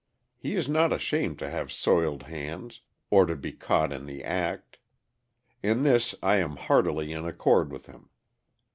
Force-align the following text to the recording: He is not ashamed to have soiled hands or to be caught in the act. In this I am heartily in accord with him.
He 0.35 0.55
is 0.55 0.67
not 0.67 0.91
ashamed 0.91 1.37
to 1.37 1.49
have 1.51 1.71
soiled 1.71 2.23
hands 2.23 2.81
or 3.11 3.27
to 3.27 3.35
be 3.35 3.51
caught 3.51 3.93
in 3.93 4.07
the 4.07 4.23
act. 4.23 4.79
In 5.61 5.83
this 5.83 6.15
I 6.23 6.37
am 6.37 6.55
heartily 6.55 7.11
in 7.11 7.23
accord 7.23 7.71
with 7.71 7.85
him. 7.85 8.09